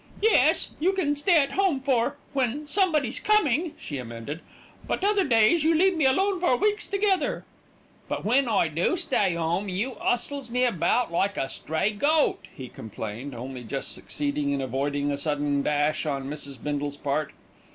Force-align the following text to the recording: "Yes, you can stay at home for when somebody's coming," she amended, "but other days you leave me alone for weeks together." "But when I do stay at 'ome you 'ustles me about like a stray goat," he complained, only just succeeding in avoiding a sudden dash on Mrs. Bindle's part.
"Yes, 0.23 0.71
you 0.79 0.93
can 0.93 1.15
stay 1.15 1.43
at 1.43 1.51
home 1.51 1.79
for 1.79 2.17
when 2.33 2.65
somebody's 2.65 3.19
coming," 3.19 3.75
she 3.77 3.99
amended, 3.99 4.39
"but 4.87 5.03
other 5.03 5.23
days 5.23 5.63
you 5.63 5.75
leave 5.75 5.95
me 5.95 6.05
alone 6.05 6.39
for 6.39 6.57
weeks 6.57 6.87
together." 6.87 7.45
"But 8.07 8.25
when 8.25 8.47
I 8.47 8.67
do 8.67 8.97
stay 8.97 9.35
at 9.37 9.39
'ome 9.39 9.69
you 9.69 9.97
'ustles 10.01 10.49
me 10.49 10.63
about 10.65 11.11
like 11.11 11.37
a 11.37 11.47
stray 11.47 11.91
goat," 11.91 12.47
he 12.51 12.67
complained, 12.67 13.35
only 13.35 13.63
just 13.63 13.91
succeeding 13.93 14.49
in 14.49 14.59
avoiding 14.59 15.11
a 15.11 15.19
sudden 15.19 15.61
dash 15.61 16.07
on 16.07 16.25
Mrs. 16.27 16.57
Bindle's 16.63 16.97
part. 16.97 17.31